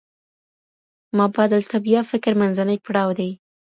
[1.17, 3.29] مابعدالطبيعه فکر منځنی پړاو دی.